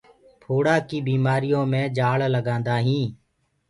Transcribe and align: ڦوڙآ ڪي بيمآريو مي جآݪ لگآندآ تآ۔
ڦوڙآ 0.43 0.75
ڪي 0.89 0.97
بيمآريو 1.07 1.61
مي 1.71 1.81
جآݪ 1.97 2.19
لگآندآ 2.35 2.75
تآ۔ 2.85 2.87